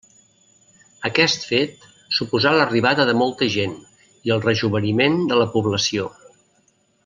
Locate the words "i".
4.31-4.35